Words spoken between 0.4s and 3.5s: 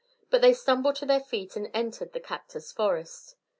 they stumbled to their feet and entered the cactus forest.